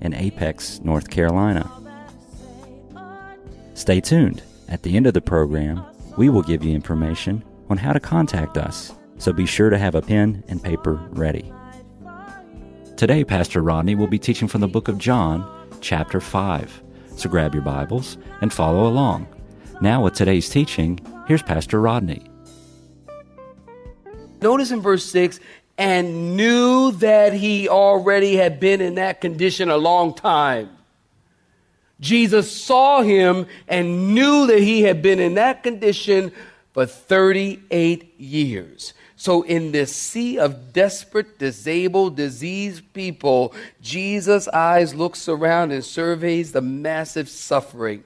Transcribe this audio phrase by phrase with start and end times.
[0.00, 1.70] in Apex, North Carolina.
[3.74, 4.42] Stay tuned.
[4.68, 5.84] At the end of the program,
[6.16, 9.94] we will give you information on how to contact us, so be sure to have
[9.94, 11.52] a pen and paper ready.
[12.96, 15.48] Today, Pastor Rodney will be teaching from the book of John,
[15.80, 16.82] chapter 5.
[17.16, 19.26] So grab your Bibles and follow along.
[19.80, 22.26] Now, with today's teaching, here's Pastor Rodney.
[24.42, 25.40] Notice in verse 6
[25.80, 30.68] and knew that he already had been in that condition a long time.
[32.00, 36.32] Jesus saw him and knew that he had been in that condition
[36.74, 38.92] for 38 years.
[39.16, 46.52] So, in this sea of desperate, disabled, diseased people, Jesus' eyes looks around and surveys
[46.52, 48.04] the massive suffering,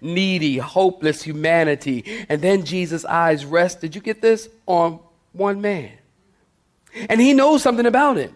[0.00, 2.04] needy, hopeless humanity.
[2.28, 4.48] And then Jesus' eyes rest, did you get this?
[4.66, 5.00] On
[5.32, 5.90] one man.
[7.08, 8.32] And he knows something about him.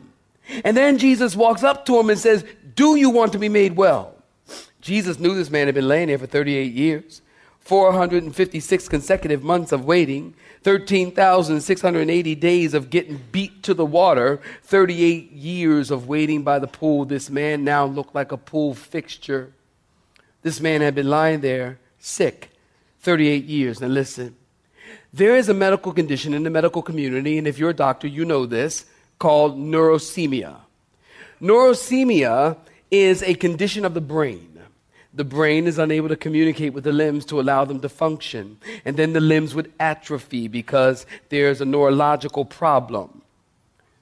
[0.64, 2.44] And then Jesus walks up to him and says,
[2.74, 4.14] Do you want to be made well?
[4.80, 7.22] Jesus knew this man had been laying there for 38 years,
[7.60, 15.90] 456 consecutive months of waiting, 13,680 days of getting beat to the water, 38 years
[15.90, 17.04] of waiting by the pool.
[17.04, 19.52] This man now looked like a pool fixture.
[20.42, 22.50] This man had been lying there sick
[23.00, 23.80] 38 years.
[23.80, 24.36] Now listen,
[25.12, 28.24] there is a medical condition in the medical community, and if you're a doctor, you
[28.24, 28.86] know this,
[29.18, 30.56] called neuremia.
[31.40, 32.56] Neuremia
[32.90, 34.46] is a condition of the brain.
[35.12, 38.58] The brain is unable to communicate with the limbs to allow them to function.
[38.84, 43.22] And then the limbs would atrophy because there's a neurological problem.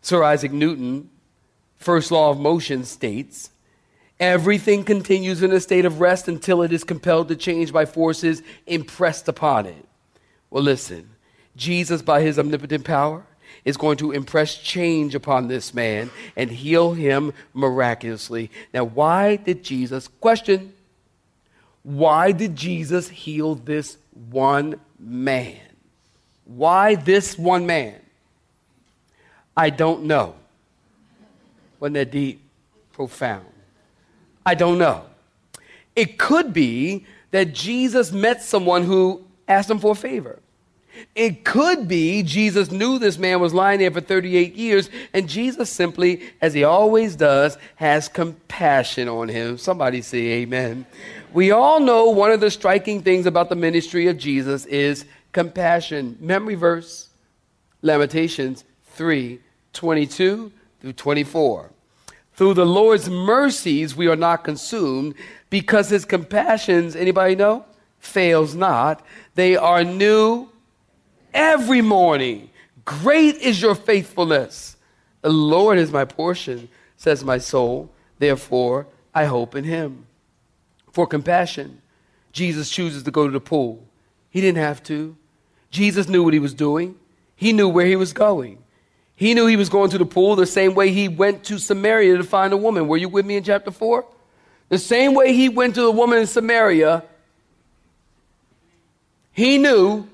[0.03, 1.09] Sir Isaac Newton,
[1.79, 3.51] first law of motion, states
[4.21, 8.43] everything continues in a state of rest until it is compelled to change by forces
[8.67, 9.87] impressed upon it.
[10.51, 11.11] Well, listen,
[11.57, 13.25] Jesus, by his omnipotent power,
[13.65, 18.51] is going to impress change upon this man and heal him miraculously.
[18.73, 20.73] Now, why did Jesus, question,
[21.83, 23.97] why did Jesus heal this
[24.31, 25.61] one man?
[26.45, 27.95] Why this one man?
[29.57, 30.35] I don't know.
[31.81, 32.41] Wasn't that deep?
[32.93, 33.47] Profound.
[34.45, 35.05] I don't know.
[35.95, 40.39] It could be that Jesus met someone who asked him for a favor.
[41.15, 45.71] It could be Jesus knew this man was lying there for 38 years, and Jesus
[45.71, 49.59] simply, as he always does, has compassion on him.
[49.59, 50.87] Somebody say amen.
[51.33, 56.17] We all know one of the striking things about the ministry of Jesus is compassion.
[56.21, 57.09] Memory verse,
[57.83, 58.65] Lamentations
[58.95, 59.41] 3
[59.73, 61.71] 22 through 24.
[62.35, 65.15] Through the Lord's mercies we are not consumed
[65.51, 67.65] because his compassions, anybody know?
[67.99, 69.05] Fails not.
[69.35, 70.49] They are new
[71.35, 72.51] every morning.
[72.85, 74.77] Great is your faithfulness.
[75.23, 77.91] The Lord is my portion, says my soul.
[78.19, 80.07] Therefore, I hope in him.
[80.93, 81.83] For compassion,
[82.33, 83.87] Jesus chooses to go to the pool.
[84.31, 85.17] He didn't have to.
[85.71, 86.95] Jesus knew what he was doing,
[87.37, 88.59] he knew where he was going.
[89.15, 92.17] He knew he was going to the pool the same way he went to Samaria
[92.19, 92.87] to find a woman.
[92.87, 94.07] Were you with me in chapter 4?
[94.69, 97.03] The same way he went to the woman in Samaria,
[99.39, 100.05] he knew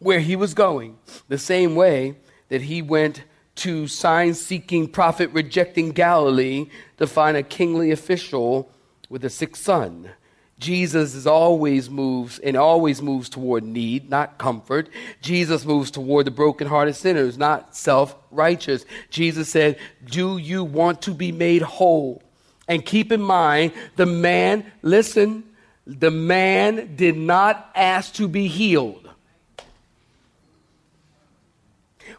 [0.00, 0.98] where he was going,
[1.28, 2.16] the same way
[2.48, 3.22] that he went
[3.54, 8.68] to sign seeking, prophet rejecting Galilee to find a kingly official
[9.08, 10.10] with a sick son.
[10.58, 14.88] Jesus is always moves and always moves toward need, not comfort.
[15.20, 18.84] Jesus moves toward the brokenhearted sinners, not self righteous.
[19.10, 22.20] Jesus said, Do you want to be made whole?
[22.66, 25.44] And keep in mind, the man, listen,
[25.86, 29.08] the man did not ask to be healed.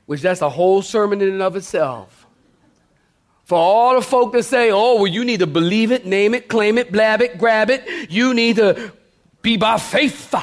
[0.06, 2.28] Which that's a whole sermon in and of itself.
[3.46, 6.48] For all the folk that say, oh, well, you need to believe it, name it,
[6.48, 8.10] claim it, blab it, grab it.
[8.10, 8.92] You need to
[9.42, 10.34] be by faith.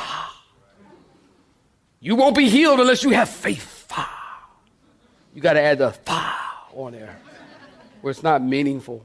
[2.01, 3.93] You won't be healed unless you have faith.
[5.35, 6.35] You got to add the fa
[6.75, 7.19] on there
[8.01, 9.05] where it's not meaningful.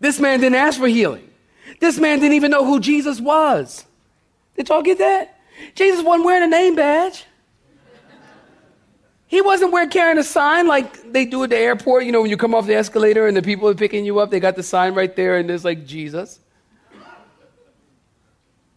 [0.00, 1.28] This man didn't ask for healing.
[1.80, 3.84] This man didn't even know who Jesus was.
[4.56, 5.38] Did y'all get that?
[5.74, 7.24] Jesus wasn't wearing a name badge.
[9.28, 12.04] He wasn't wearing carrying a sign like they do at the airport.
[12.04, 14.30] You know, when you come off the escalator and the people are picking you up,
[14.30, 16.38] they got the sign right there and there's like Jesus.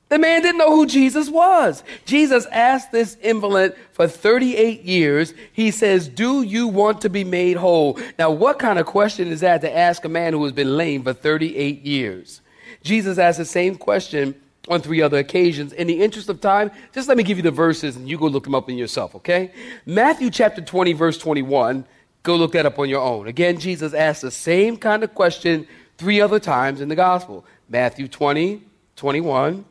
[0.10, 1.84] The man didn't know who Jesus was.
[2.06, 5.36] Jesus asked this invalid for 38 years.
[5.54, 8.00] He says, Do you want to be made whole?
[8.18, 11.04] Now, what kind of question is that to ask a man who has been lame
[11.04, 12.42] for 38 years?
[12.82, 14.34] Jesus asked the same question
[14.68, 15.74] on three other occasions.
[15.74, 18.28] In the interest of time, just let me give you the verses and you go
[18.28, 19.52] look them up in yourself, okay?
[19.86, 21.86] Matthew chapter 20, verse 21.
[22.24, 23.28] Go look that up on your own.
[23.28, 25.68] Again, Jesus asked the same kind of question
[25.98, 28.64] three other times in the gospel Matthew 20,
[28.96, 29.66] 21,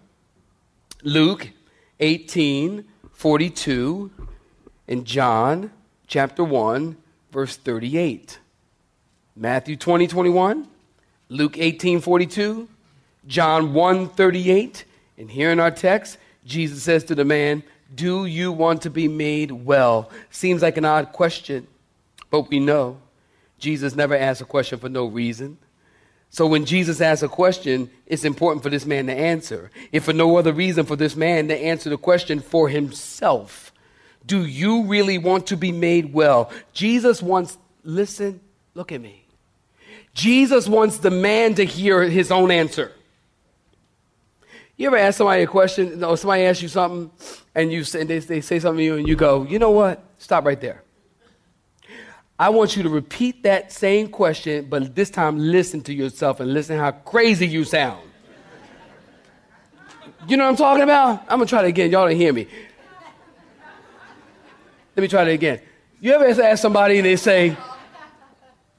[1.04, 1.50] Luke
[2.00, 4.10] 18, 42,
[4.88, 5.70] and John
[6.08, 6.96] chapter 1,
[7.30, 8.40] verse 38.
[9.36, 10.66] Matthew 20, 21,
[11.28, 12.68] Luke 18, 42,
[13.28, 14.84] John 1, 38,
[15.18, 17.62] and here in our text, Jesus says to the man,
[17.94, 20.10] Do you want to be made well?
[20.30, 21.68] Seems like an odd question,
[22.30, 22.98] but we know
[23.60, 25.58] Jesus never asks a question for no reason.
[26.30, 29.70] So when Jesus asks a question, it's important for this man to answer.
[29.92, 33.72] If for no other reason, for this man to answer the question for himself.
[34.26, 36.52] Do you really want to be made well?
[36.74, 38.40] Jesus wants, listen,
[38.74, 39.24] look at me.
[40.12, 42.92] Jesus wants the man to hear his own answer.
[44.76, 47.10] You ever ask somebody a question, or somebody asks you something,
[47.54, 50.04] and you say, they, they say something to you, and you go, you know what?
[50.18, 50.82] Stop right there.
[52.38, 56.54] I want you to repeat that same question, but this time listen to yourself and
[56.54, 58.00] listen how crazy you sound.
[60.28, 61.22] You know what I'm talking about?
[61.22, 61.90] I'm gonna try it again.
[61.90, 62.46] Y'all don't hear me.
[64.96, 65.60] Let me try it again.
[66.00, 67.56] You ever ask somebody and they say,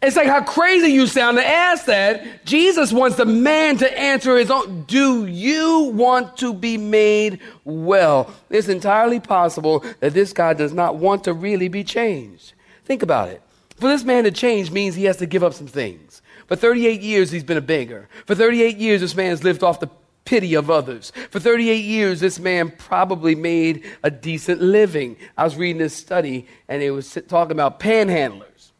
[0.02, 2.46] it's like how crazy you sound to ask that.
[2.46, 4.84] Jesus wants the man to answer his own.
[4.84, 8.34] Do you want to be made well?
[8.50, 12.54] It's entirely possible that this guy does not want to really be changed.
[12.86, 13.42] Think about it.
[13.80, 16.22] For this man to change means he has to give up some things.
[16.48, 18.10] For 38 years, he's been a beggar.
[18.26, 19.90] For 38 years, this man has lived off the
[20.26, 21.12] pity of others.
[21.32, 25.16] For 38 years, this man probably made a decent living.
[25.38, 28.72] I was reading this study, and it was talking about panhandlers.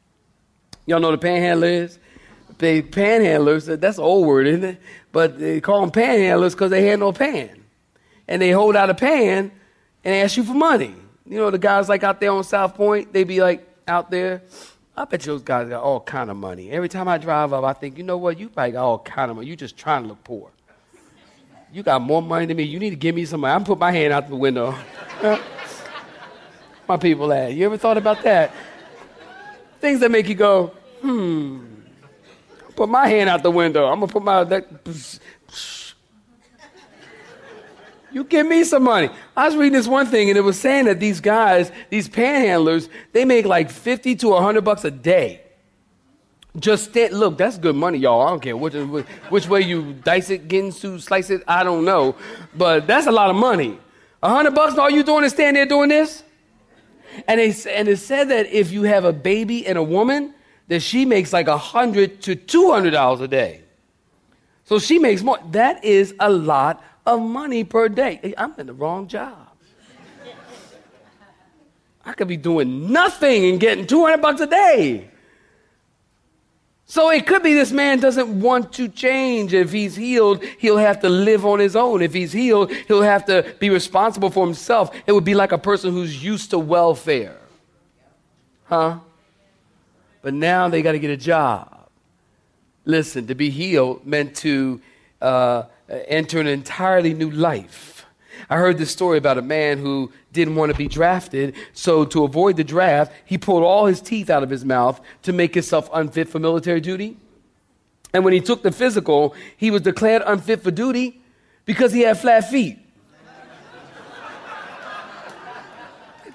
[0.86, 2.00] Y'all know what a panhandler is?
[2.58, 4.82] They panhandlers, that's an old word, isn't it?
[5.12, 7.64] But they call them panhandlers because they had no pan.
[8.28, 9.52] And they hold out a pan
[10.04, 10.94] and ask you for money.
[11.26, 14.44] You know, the guys like out there on South Point, They'd be like out there.
[15.00, 16.72] I bet those guys got all kind of money.
[16.72, 18.38] Every time I drive up, I think, you know what?
[18.38, 19.48] You probably got all kind of money.
[19.48, 20.52] You just trying to look poor.
[21.72, 22.64] You got more money than me.
[22.64, 23.54] You need to give me some money.
[23.54, 24.76] I'm put my hand out the window.
[26.88, 27.54] my people at.
[27.54, 28.54] You ever thought about that?
[29.80, 31.64] Things that make you go, hmm.
[32.76, 33.86] Put my hand out the window.
[33.86, 34.68] I'm gonna put my that.
[38.12, 39.10] You give me some money.
[39.36, 42.90] I was reading this one thing, and it was saying that these guys, these panhandlers,
[43.12, 45.42] they make like fifty to hundred bucks a day.
[46.58, 48.22] Just stand, look, that's good money, y'all.
[48.22, 51.44] I don't care which, which way you dice it, get ginsu, slice it.
[51.48, 52.16] I don't know,
[52.56, 53.80] but that's a lot of money.
[54.24, 56.24] A hundred bucks, all you doing is stand there doing this.
[57.28, 60.34] And, they, and it said that if you have a baby and a woman,
[60.70, 63.62] that she makes like a hundred to two hundred dollars a day.
[64.66, 65.40] So she makes more.
[65.52, 68.34] That is a lot of money per day.
[68.38, 69.48] I'm in the wrong job.
[72.06, 75.10] I could be doing nothing and getting 200 bucks a day.
[76.86, 79.54] So it could be this man doesn't want to change.
[79.54, 82.02] If he's healed, he'll have to live on his own.
[82.02, 84.90] If he's healed, he'll have to be responsible for himself.
[85.06, 87.38] It would be like a person who's used to welfare.
[88.64, 89.00] Huh?
[90.24, 91.90] But now they got to get a job.
[92.86, 94.82] Listen, to be healed meant to
[95.22, 98.06] uh, Uh, enter an entirely new life.
[98.50, 102.24] I heard this story about a man who didn't want to be drafted, so to
[102.24, 105.90] avoid the draft, he pulled all his teeth out of his mouth to make himself
[105.92, 107.18] unfit for military duty.
[108.14, 111.22] And when he took the physical, he was declared unfit for duty
[111.66, 112.80] because he had flat feet.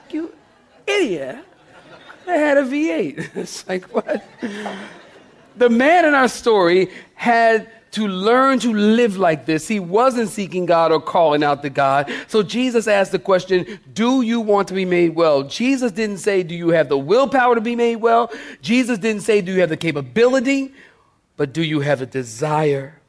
[0.11, 0.33] you
[0.87, 1.39] idiot.
[2.27, 3.31] I had a V8.
[3.37, 4.25] it's like, what?
[5.57, 9.69] The man in our story had to learn to live like this.
[9.69, 12.13] He wasn't seeking God or calling out to God.
[12.27, 15.45] So Jesus asked the question, Do you want to be made well?
[15.45, 18.33] Jesus didn't say, Do you have the willpower to be made well?
[18.63, 20.73] Jesus didn't say, Do you have the capability?
[21.37, 23.01] But do you have a desire?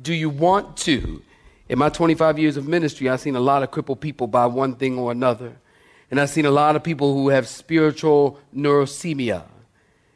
[0.00, 1.22] Do you want to?
[1.68, 4.76] In my 25 years of ministry, I've seen a lot of crippled people by one
[4.76, 5.56] thing or another.
[6.12, 9.44] And I've seen a lot of people who have spiritual neurasthenia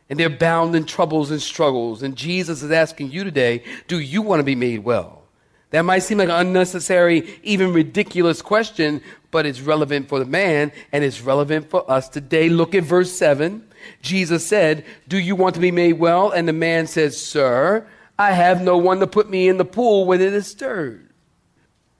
[0.08, 2.02] and they're bound in troubles and struggles.
[2.02, 5.22] And Jesus is asking you today, do you want to be made well?
[5.70, 10.70] That might seem like an unnecessary, even ridiculous question, but it's relevant for the man
[10.92, 12.48] and it's relevant for us today.
[12.48, 13.66] Look at verse 7.
[14.00, 16.30] Jesus said, Do you want to be made well?
[16.30, 20.04] And the man says, Sir, I have no one to put me in the pool
[20.04, 21.08] when it is stirred.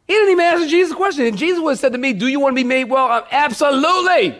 [0.06, 1.26] He didn't even answer Jesus' question.
[1.26, 3.06] And Jesus would have said to me, Do you want to be made well?
[3.06, 4.38] I'm, Absolutely.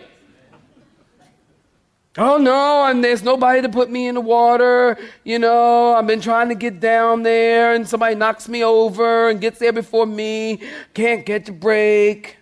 [2.17, 4.97] Oh no, and there's nobody to put me in the water.
[5.25, 9.41] You know, I've been trying to get down there and somebody knocks me over and
[9.41, 10.61] gets there before me.
[10.93, 12.37] Can't get the break.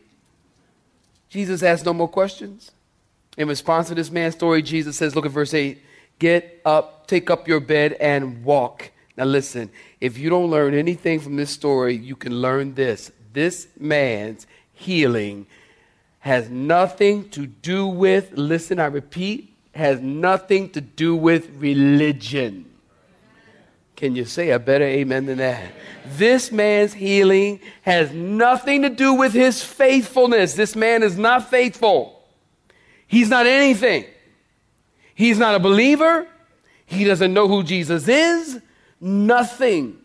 [1.29, 2.69] Jesus asks no more questions.
[3.35, 5.81] In response to this man's story, Jesus says, look at verse 8
[6.19, 8.91] Get up, take up your bed, and walk.
[9.17, 13.11] Now listen, if you don't learn anything from this story, you can learn this.
[13.33, 15.47] This man's healing
[16.19, 22.65] has nothing to do with, listen, I repeat, has nothing to do with religion.
[23.95, 25.71] Can you say a better amen than that?
[26.17, 30.53] This man's healing has nothing to do with his faithfulness.
[30.53, 32.21] This man is not faithful.
[33.07, 34.05] He's not anything.
[35.15, 36.27] He's not a believer.
[36.85, 38.59] He doesn't know who Jesus is.
[38.99, 39.99] Nothing.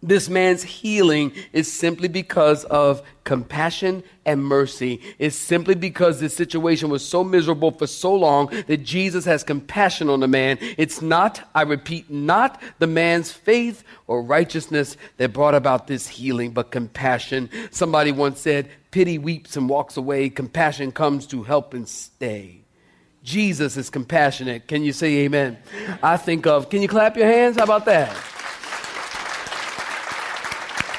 [0.00, 5.00] This man's healing is simply because of compassion and mercy.
[5.18, 10.08] It's simply because this situation was so miserable for so long that Jesus has compassion
[10.08, 10.58] on the man.
[10.60, 16.52] It's not, I repeat, not the man's faith or righteousness that brought about this healing,
[16.52, 17.50] but compassion.
[17.72, 22.62] Somebody once said, Pity weeps and walks away, compassion comes to help and stay.
[23.24, 24.68] Jesus is compassionate.
[24.68, 25.58] Can you say amen?
[26.02, 27.56] I think of, can you clap your hands?
[27.56, 28.16] How about that?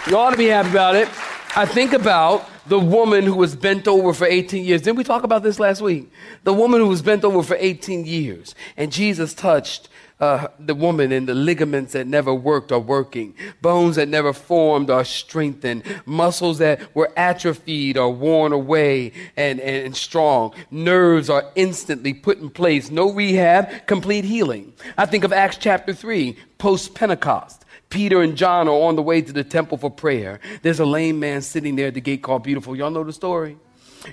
[0.09, 1.07] You ought to be happy about it.
[1.55, 4.81] I think about the woman who was bent over for 18 years.
[4.81, 6.11] Didn't we talk about this last week?
[6.45, 8.55] The woman who was bent over for 18 years.
[8.75, 9.87] And Jesus touched
[10.19, 13.35] uh, the woman and the ligaments that never worked are working.
[13.61, 15.83] Bones that never formed are strengthened.
[16.07, 20.55] Muscles that were atrophied are worn away and, and, and strong.
[20.71, 22.89] Nerves are instantly put in place.
[22.89, 24.73] No rehab, complete healing.
[24.97, 27.63] I think of Acts chapter 3, post Pentecost.
[27.89, 30.39] Peter and John are on the way to the temple for prayer.
[30.62, 32.75] There's a lame man sitting there at the gate called Beautiful.
[32.75, 33.58] Y'all know the story?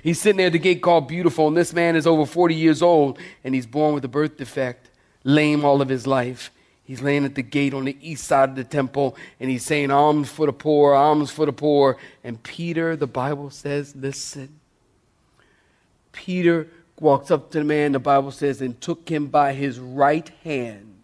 [0.03, 2.81] He's sitting there at the gate called Beautiful, and this man is over 40 years
[2.81, 4.89] old, and he's born with a birth defect,
[5.23, 6.51] lame all of his life.
[6.83, 9.91] He's laying at the gate on the east side of the temple, and he's saying,
[9.91, 11.97] Alms for the poor, alms for the poor.
[12.23, 14.59] And Peter, the Bible says, listen.
[16.11, 16.67] Peter
[16.99, 20.96] walks up to the man, the Bible says, and took him by his right hand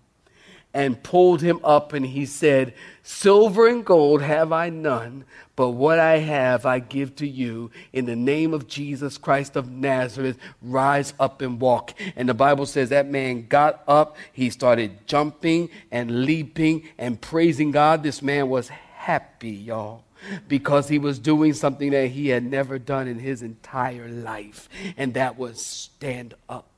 [0.74, 5.25] and pulled him up, and he said, Silver and gold have I none,
[5.56, 7.70] but what I have I give to you.
[7.92, 11.94] In the name of Jesus Christ of Nazareth, rise up and walk.
[12.15, 17.72] And the Bible says that man got up, he started jumping and leaping and praising
[17.72, 18.01] God.
[18.01, 20.03] This man was happy, y'all
[20.48, 25.15] because he was doing something that he had never done in his entire life, and
[25.15, 26.73] that was stand up.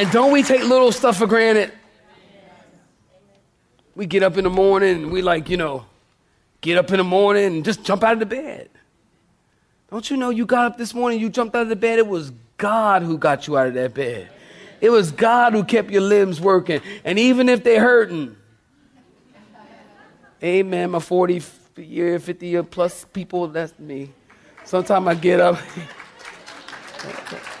[0.00, 1.72] And don't we take little stuff for granted?
[3.94, 5.84] We get up in the morning and we like, you know,
[6.62, 8.70] get up in the morning and just jump out of the bed.
[9.90, 12.06] Don't you know you got up this morning, you jumped out of the bed, it
[12.06, 14.30] was God who got you out of that bed.
[14.80, 16.80] It was God who kept your limbs working.
[17.04, 18.36] And even if they're hurting,
[20.42, 21.42] amen, my 40
[21.76, 24.12] year, 50 year plus people, that's me.
[24.64, 25.58] Sometimes I get up.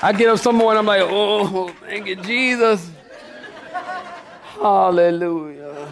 [0.00, 2.88] I get up some morning, I'm like, oh, thank you, Jesus.
[4.54, 5.88] Hallelujah.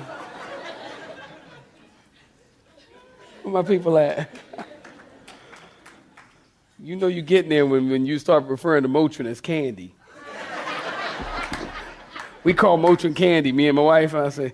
[3.42, 4.30] Where my people at?
[6.78, 9.92] You know you're getting there when, when you start referring to Motrin as candy.
[12.44, 14.14] we call Motrin candy, me and my wife.
[14.14, 14.52] I say,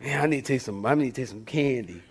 [0.00, 2.02] man, I need to taste some, I need to taste some candy.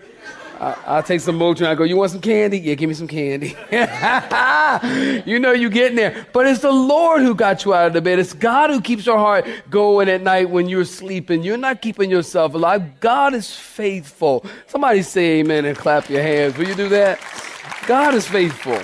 [0.63, 1.67] I, will take some Motrin.
[1.67, 2.57] I go, you want some candy?
[2.59, 3.49] Yeah, give me some candy.
[5.29, 6.25] you know you getting there.
[6.31, 8.19] But it's the Lord who got you out of the bed.
[8.19, 11.43] It's God who keeps your heart going at night when you're sleeping.
[11.43, 13.01] You're not keeping yourself alive.
[13.01, 14.45] God is faithful.
[14.67, 16.57] Somebody say amen and clap your hands.
[16.57, 17.19] Will you do that?
[17.85, 18.81] God is faithful.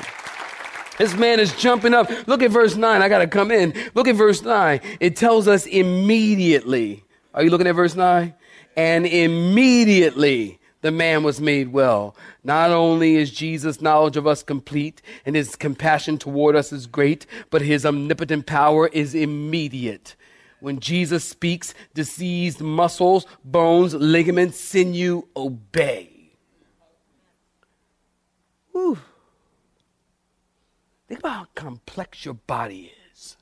[0.97, 2.09] This man is jumping up.
[2.27, 3.01] Look at verse 9.
[3.01, 3.73] I got to come in.
[3.93, 4.81] Look at verse 9.
[4.99, 7.05] It tells us immediately.
[7.33, 8.33] Are you looking at verse 9?
[8.75, 12.15] And immediately the man was made well.
[12.43, 17.25] Not only is Jesus' knowledge of us complete and his compassion toward us is great,
[17.49, 20.15] but his omnipotent power is immediate.
[20.61, 26.33] When Jesus speaks, diseased muscles, bones, ligaments, sinew obey.
[28.71, 28.99] Whew.
[31.07, 33.37] Think about how complex your body is.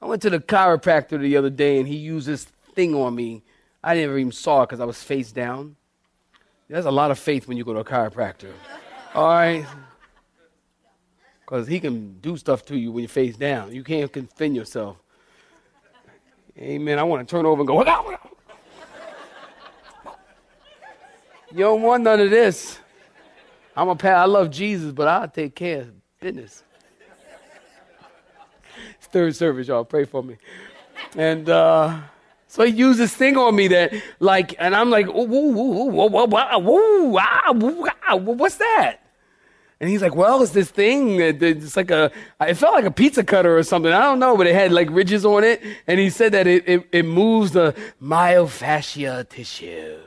[0.00, 2.44] I went to the chiropractor the other day and he used this
[2.74, 3.42] thing on me
[3.82, 5.76] I never even saw it because I was face down.
[6.68, 8.52] There's a lot of faith when you go to a chiropractor.
[9.14, 9.66] All right?
[11.40, 13.74] Because he can do stuff to you when you're face down.
[13.74, 14.98] You can't defend yourself.
[16.58, 16.98] Amen.
[16.98, 18.20] I want to turn over and go, out?
[21.50, 22.78] You don't want none of this.
[23.74, 26.64] I'm a pa- I love Jesus, but I'll take care of business.
[28.96, 29.84] It's third service, y'all.
[29.84, 30.36] Pray for me.
[31.16, 32.00] And uh,
[32.48, 36.32] so he used this thing on me that, like, and I'm like, what's
[38.56, 38.96] that?
[39.80, 41.20] And he's like, well, it's this thing.
[41.20, 43.92] It's like a, it felt like a pizza cutter or something.
[43.92, 45.62] I don't know, but it had like ridges on it.
[45.86, 49.98] And he said that it, it, it moves the myofascia tissue.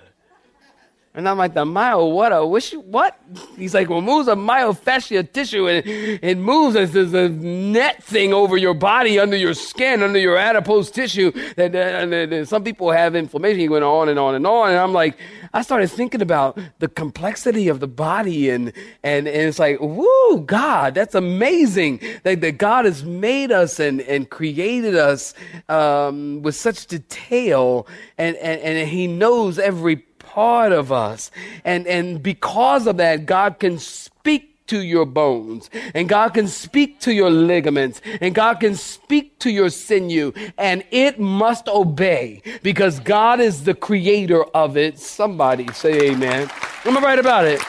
[1.13, 3.19] And I'm like, the myo, what a wish, what?
[3.57, 8.33] He's like, well, moves a myofascia tissue and it moves as there's a net thing
[8.33, 11.31] over your body, under your skin, under your adipose tissue.
[11.57, 13.59] That, that- and then some people have inflammation.
[13.59, 14.69] He went on and on and on.
[14.69, 15.17] And I'm like,
[15.53, 18.71] I started thinking about the complexity of the body and,
[19.03, 23.99] and, and it's like, woo, God, that's amazing that, that God has made us and,
[24.01, 25.33] and created us,
[25.67, 27.85] um, with such detail
[28.17, 31.29] and, and, and he knows every part of us.
[31.65, 37.01] And, and because of that, God can speak to your bones and God can speak
[37.01, 43.01] to your ligaments and God can speak to your sinew and it must obey because
[43.01, 44.97] God is the creator of it.
[44.97, 46.49] Somebody say amen.
[46.85, 47.59] Am I right about it?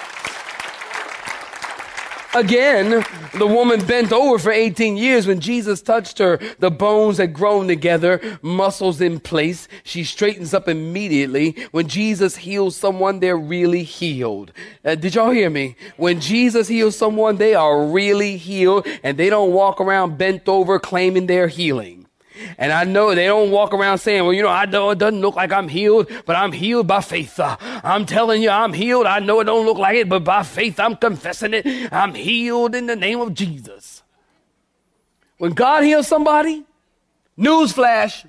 [2.35, 5.27] Again, the woman bent over for 18 years.
[5.27, 9.69] When Jesus touched her, the bones had grown together, muscles in place.
[9.85, 11.57] She straightens up immediately.
[11.73, 14.53] When Jesus heals someone, they're really healed.
[14.83, 15.77] Uh, did y'all hear me?
[15.99, 20.79] When Jesus heals someone, they are really healed and they don't walk around bent over
[20.79, 22.02] claiming they're healing.
[22.59, 25.21] And I know they don't walk around saying, well, you know, I know it doesn't
[25.21, 27.39] look like I'm healed, but I'm healed by faith.
[27.39, 29.07] Uh, I'm telling you, I'm healed.
[29.07, 31.93] I know it don't look like it, but by faith, I'm confessing it.
[31.93, 34.03] I'm healed in the name of Jesus.
[35.39, 36.65] When God heals somebody,
[37.39, 38.25] newsflash,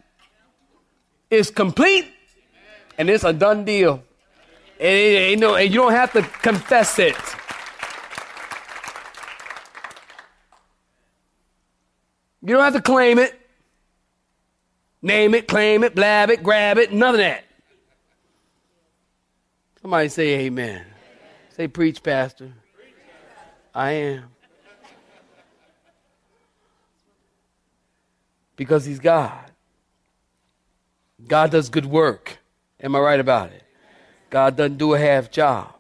[1.29, 2.07] it's complete
[2.97, 4.03] and it's a done deal.
[4.79, 7.15] And, it and you don't have to confess it.
[12.41, 13.39] You don't have to claim it.
[15.03, 17.43] Name it, claim it, blab it, grab it, none of that.
[19.81, 20.85] Somebody say amen.
[21.49, 22.53] Say preach, Pastor.
[23.75, 24.23] I am.
[28.55, 29.51] Because he's God.
[31.27, 32.37] God does good work.
[32.79, 33.63] Am I right about it?
[34.29, 35.73] God doesn't do a half job.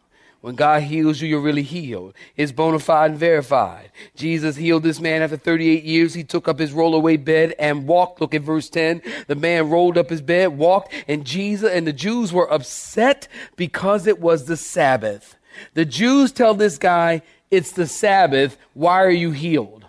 [0.43, 2.15] When God heals you, you're really healed.
[2.35, 3.91] It's bona fide and verified.
[4.13, 6.15] Jesus healed this man after 38 years.
[6.15, 8.19] He took up his rollaway bed and walked.
[8.19, 9.01] Look at verse 10.
[9.27, 14.05] The man rolled up his bed, walked, and Jesus and the Jews were upset because
[14.05, 15.37] it was the Sabbath.
[15.75, 18.57] The Jews tell this guy, it's the Sabbath.
[18.73, 19.82] Why are you healed?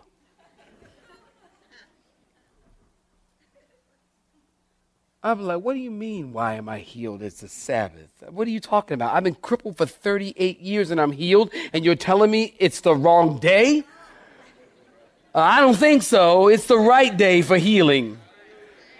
[5.24, 7.22] I'm like, what do you mean, why am I healed?
[7.22, 8.10] It's the Sabbath.
[8.28, 9.14] What are you talking about?
[9.14, 12.94] I've been crippled for 38 years and I'm healed, and you're telling me it's the
[12.94, 13.84] wrong day?
[15.34, 16.48] Uh, I don't think so.
[16.48, 18.18] It's the right day for healing.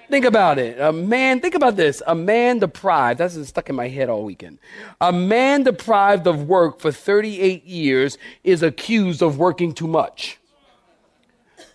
[0.09, 0.81] Think about it.
[0.81, 2.03] A man, think about this.
[2.07, 4.61] A man deprived, that's been stuck in my head all weekend.
[5.03, 10.39] A man deprived of work for 38 years is accused of working too much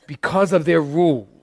[0.08, 1.39] because of their rules.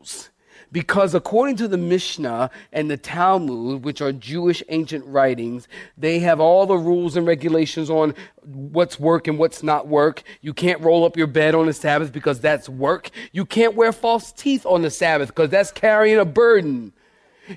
[0.73, 6.41] Because according to the Mishnah and the Talmud, which are Jewish ancient writings, they have
[6.41, 10.23] all the rules and regulations on what's work and what's not work.
[10.41, 13.11] You can't roll up your bed on the Sabbath because that's work.
[13.33, 16.93] You can't wear false teeth on the Sabbath because that's carrying a burden.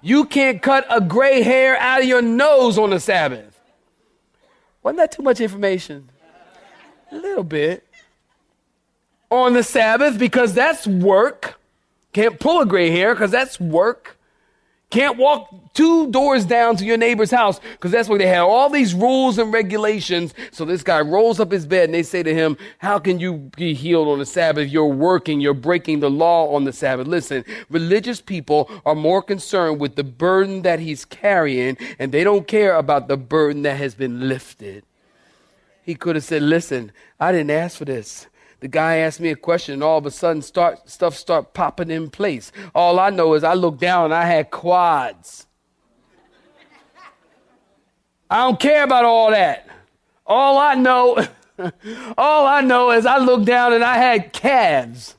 [0.01, 3.59] You can't cut a gray hair out of your nose on the Sabbath.
[4.83, 6.09] Wasn't that too much information?
[7.11, 7.85] A little bit.
[9.31, 11.58] On the Sabbath because that's work.
[12.13, 14.17] Can't pull a gray hair because that's work.
[14.89, 18.71] Can't walk two doors down to your neighbor's house because that's where they have all
[18.71, 20.33] these rules and regulations.
[20.51, 23.51] So this guy rolls up his bed and they say to him, how can you
[23.55, 24.67] be healed on the Sabbath?
[24.67, 25.41] You're working.
[25.41, 27.05] You're breaking the law on the Sabbath.
[27.05, 32.47] Listen, religious people are more concerned with the burden that he's carrying and they don't
[32.47, 34.83] care about the burden that has been lifted.
[35.83, 38.25] He could have said, listen, I didn't ask for this.
[38.59, 41.89] The guy asked me a question, and all of a sudden, start stuff start popping
[41.89, 42.51] in place.
[42.75, 45.47] All I know is I looked down and I had quads.
[48.29, 49.67] I don't care about all that.
[50.25, 51.25] All I know,
[52.17, 55.15] all I know is I looked down and I had calves.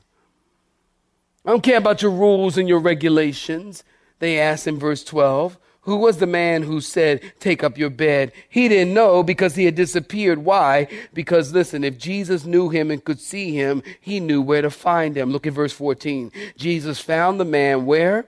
[1.45, 3.83] I don't care about your rules and your regulations.
[4.19, 8.33] They asked in verse 12, Who was the man who said, Take up your bed?
[8.49, 10.39] He didn't know because he had disappeared.
[10.39, 10.87] Why?
[11.13, 15.17] Because listen, if Jesus knew him and could see him, he knew where to find
[15.17, 15.31] him.
[15.31, 16.31] Look at verse 14.
[16.55, 18.27] Jesus found the man where?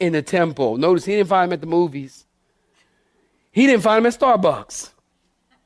[0.00, 0.76] In the temple.
[0.76, 2.26] Notice he didn't find him at the movies,
[3.52, 4.90] he didn't find him at Starbucks.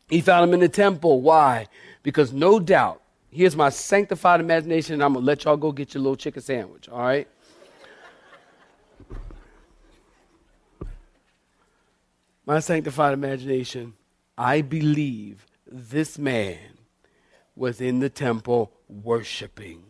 [0.09, 1.23] He found him in the temple.
[1.23, 1.67] Why?
[2.03, 5.95] Because no doubt, here's my sanctified imagination, and I'm going to let y'all go get
[5.95, 7.27] your little chicken sandwich, all right?
[12.47, 13.95] My sanctified imagination,
[14.37, 16.59] I believe this man
[17.57, 19.83] was in the temple worshiping.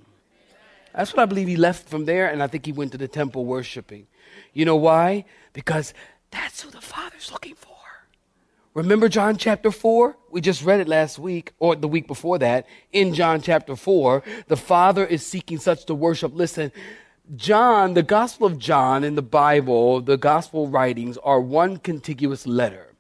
[0.95, 3.09] That's what I believe he left from there, and I think he went to the
[3.09, 4.07] temple worshiping.
[4.53, 5.25] You know why?
[5.53, 5.93] Because
[6.31, 7.71] that's who the Father's looking for.
[8.75, 10.17] Remember John chapter 4?
[10.31, 12.67] We just read it last week, or the week before that.
[12.93, 16.33] In John chapter 4, the Father is seeking such to worship.
[16.35, 16.71] Listen,
[17.33, 22.94] John, the Gospel of John in the Bible, the Gospel writings are one contiguous letter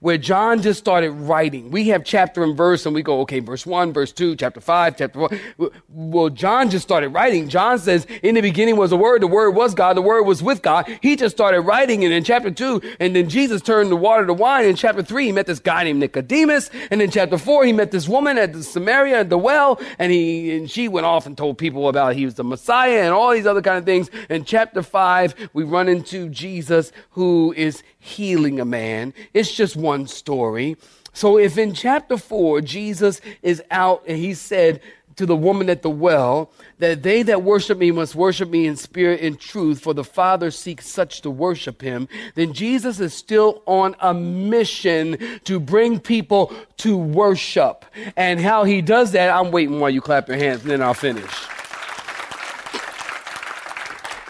[0.00, 1.70] where John just started writing.
[1.70, 4.96] We have chapter and verse, and we go, okay, verse 1, verse 2, chapter 5,
[4.96, 5.70] chapter 4.
[5.88, 7.48] Well, John just started writing.
[7.48, 10.42] John says, in the beginning was the Word, the Word was God, the Word was
[10.42, 10.88] with God.
[11.02, 14.34] He just started writing it in chapter 2, and then Jesus turned the water to
[14.34, 14.64] wine.
[14.64, 17.90] In chapter 3, he met this guy named Nicodemus, and in chapter 4, he met
[17.90, 21.36] this woman at the Samaria at the well, and he and she went off and
[21.36, 24.10] told people about he was the Messiah and all these other kind of things.
[24.28, 29.12] In chapter 5, we run into Jesus who is healing a man.
[29.34, 30.76] It's just one story.
[31.12, 34.80] So if in chapter 4, Jesus is out and he said
[35.16, 38.76] to the woman at the well that they that worship me must worship me in
[38.76, 43.62] spirit and truth, for the Father seeks such to worship him, then Jesus is still
[43.66, 47.84] on a mission to bring people to worship.
[48.16, 50.94] And how he does that, I'm waiting while you clap your hands and then I'll
[50.94, 51.57] finish.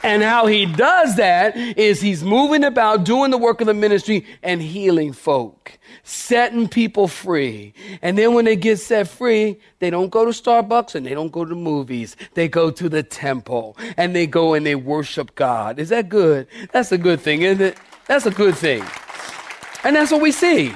[0.03, 4.25] And how he does that is he's moving about doing the work of the ministry
[4.43, 7.75] and healing folk, setting people free.
[8.01, 11.33] And then when they get set free, they don't go to Starbucks and they don't
[11.33, 12.17] go to movies.
[12.35, 15.79] They go to the temple and they go and they worship God.
[15.79, 16.47] Is that good?
[16.73, 17.79] That's a good thing, isn't it?
[18.07, 18.85] That's a good thing.
[19.85, 20.75] And that's what we see.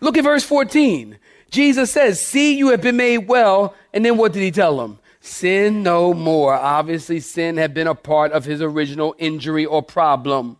[0.00, 1.18] Look at verse 14.
[1.50, 3.74] Jesus says, See, you have been made well.
[3.92, 4.98] And then what did he tell them?
[5.20, 6.54] Sin no more.
[6.54, 10.56] Obviously, sin had been a part of his original injury or problem.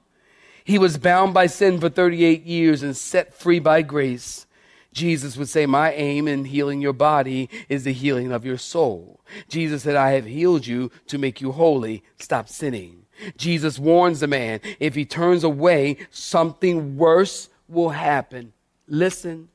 [0.65, 4.47] He was bound by sin for 38 years and set free by grace.
[4.93, 9.21] Jesus would say, My aim in healing your body is the healing of your soul.
[9.49, 12.05] Jesus said, I have healed you to make you holy.
[12.19, 13.07] Stop sinning.
[13.37, 18.53] Jesus warns the man, if he turns away, something worse will happen.
[18.87, 19.49] Listen,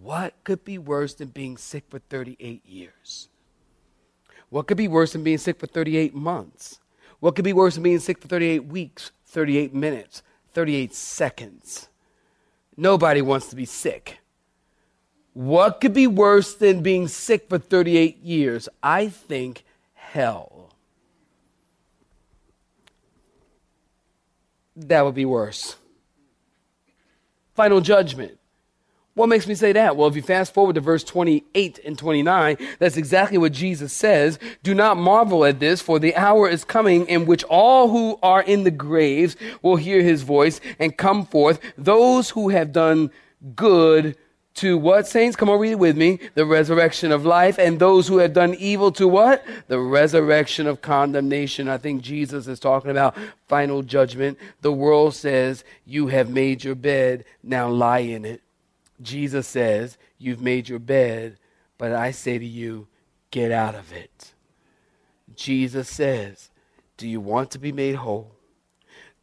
[0.00, 3.29] what could be worse than being sick for 38 years?
[4.50, 6.80] What could be worse than being sick for 38 months?
[7.20, 11.88] What could be worse than being sick for 38 weeks, 38 minutes, 38 seconds?
[12.76, 14.18] Nobody wants to be sick.
[15.34, 18.68] What could be worse than being sick for 38 years?
[18.82, 20.72] I think hell.
[24.74, 25.76] That would be worse.
[27.54, 28.39] Final judgment.
[29.14, 29.96] What makes me say that?
[29.96, 34.38] Well, if you fast forward to verse 28 and 29, that's exactly what Jesus says.
[34.62, 38.42] Do not marvel at this, for the hour is coming in which all who are
[38.42, 41.60] in the graves will hear his voice and come forth.
[41.76, 43.10] Those who have done
[43.56, 44.16] good
[44.54, 45.36] to what, saints?
[45.36, 46.18] Come on, read it with me.
[46.34, 47.58] The resurrection of life.
[47.58, 49.44] And those who have done evil to what?
[49.68, 51.68] The resurrection of condemnation.
[51.68, 53.16] I think Jesus is talking about
[53.48, 54.38] final judgment.
[54.60, 58.42] The world says, You have made your bed, now lie in it.
[59.00, 61.38] Jesus says, You've made your bed,
[61.78, 62.88] but I say to you,
[63.30, 64.34] get out of it.
[65.34, 66.50] Jesus says,
[66.96, 68.32] Do you want to be made whole?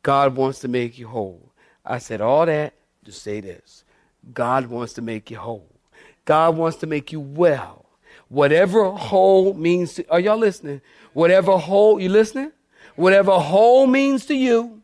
[0.01, 1.51] God wants to make you whole.
[1.85, 2.73] I said all that
[3.05, 3.83] to say this
[4.33, 5.69] God wants to make you whole.
[6.25, 7.85] God wants to make you well.
[8.29, 10.81] Whatever whole means to, are y'all listening?
[11.13, 12.51] Whatever whole, you listening?
[12.95, 14.81] Whatever whole means to you,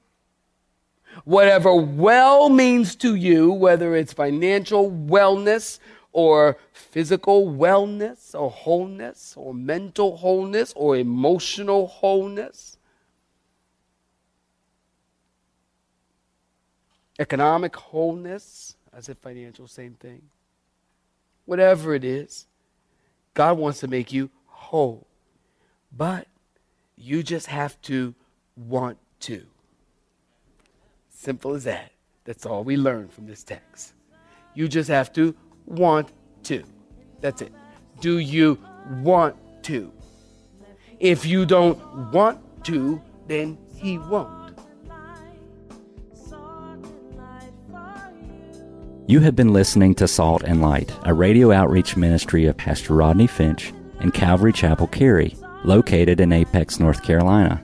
[1.24, 5.80] whatever well means to you, whether it's financial wellness
[6.12, 12.78] or physical wellness or wholeness or mental wholeness or emotional wholeness,
[17.20, 20.22] economic wholeness, I said financial, same thing.
[21.46, 22.46] Whatever it is,
[23.34, 25.08] God wants to make you whole.
[25.96, 26.28] But
[26.96, 28.14] you just have to
[28.56, 29.46] want to.
[31.24, 31.94] Simple as that.
[32.26, 33.94] That's all we learn from this text.
[34.56, 35.34] You just have to
[35.66, 36.10] want
[36.44, 36.66] to.
[37.22, 37.54] That's it.
[38.02, 38.60] Do you
[39.02, 39.90] want to?
[41.00, 41.80] If you don't
[42.12, 44.60] want to, then he won't.
[49.08, 53.28] You have been listening to Salt and Light, a radio outreach ministry of Pastor Rodney
[53.28, 57.64] Finch and Calvary Chapel Cary, located in Apex, North Carolina.